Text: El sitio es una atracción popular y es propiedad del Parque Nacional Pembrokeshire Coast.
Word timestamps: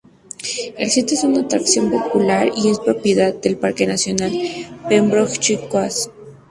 El 0.79 0.89
sitio 0.89 1.15
es 1.15 1.23
una 1.23 1.41
atracción 1.41 1.91
popular 1.91 2.51
y 2.57 2.69
es 2.69 2.79
propiedad 2.79 3.35
del 3.35 3.57
Parque 3.57 3.85
Nacional 3.85 4.31
Pembrokeshire 4.89 5.67
Coast. 5.69 6.09